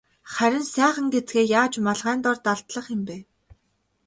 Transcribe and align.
Харин 0.33 0.63
сайхан 0.73 1.07
гэзгээ 1.13 1.45
яаж 1.61 1.73
малгайн 1.85 2.19
дор 2.23 2.37
далдлах 2.45 2.85
юм 2.95 3.01
бэ? 3.07 3.17